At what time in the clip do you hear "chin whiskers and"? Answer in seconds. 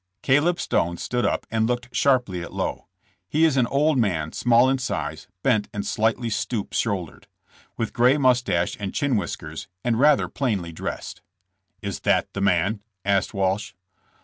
8.95-9.99